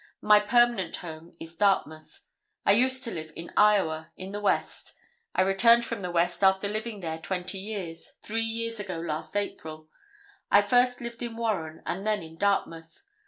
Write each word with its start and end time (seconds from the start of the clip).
My 0.23 0.39
permanent 0.39 0.95
home 1.05 1.35
is 1.39 1.55
Dartmouth. 1.55 2.21
I 2.65 2.71
used 2.71 3.03
to 3.03 3.11
live 3.13 3.31
in 3.35 3.53
Iowa, 3.55 4.11
in 4.17 4.31
the 4.31 4.41
West. 4.41 4.93
I 5.35 5.43
returned 5.43 5.85
from 5.85 5.99
the 5.99 6.09
West 6.09 6.43
after 6.43 6.67
living 6.67 7.01
there 7.01 7.19
20 7.19 7.59
years, 7.59 8.13
three 8.23 8.41
years 8.41 8.79
ago 8.79 8.97
last 8.99 9.37
April. 9.37 9.89
I 10.49 10.63
first 10.63 11.01
lived 11.01 11.21
in 11.21 11.37
Warren 11.37 11.83
and 11.85 12.07
then 12.07 12.23
in 12.23 12.35
Dartmouth. 12.35 13.03